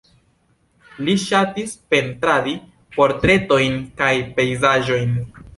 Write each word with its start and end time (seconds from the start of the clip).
Li 1.09 1.13
ŝatis 1.23 1.75
pentradi 1.93 2.55
portretojn 2.97 3.79
kaj 4.03 4.13
pejzaĝojn. 4.41 5.17